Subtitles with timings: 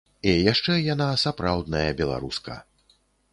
[0.29, 2.57] І яшчэ яна сапраўдная беларуска.